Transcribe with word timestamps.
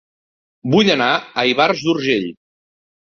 Vull 0.75 0.89
anar 0.95 1.11
a 1.17 1.45
Ivars 1.53 1.85
d'Urgell 1.89 2.27